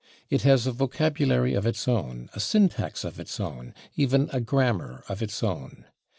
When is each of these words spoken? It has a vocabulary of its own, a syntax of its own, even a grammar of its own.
It 0.31 0.41
has 0.41 0.65
a 0.65 0.71
vocabulary 0.71 1.53
of 1.53 1.67
its 1.67 1.87
own, 1.87 2.31
a 2.33 2.39
syntax 2.39 3.03
of 3.03 3.19
its 3.19 3.39
own, 3.39 3.75
even 3.95 4.31
a 4.33 4.41
grammar 4.41 5.03
of 5.07 5.21
its 5.21 5.43
own. 5.43 5.85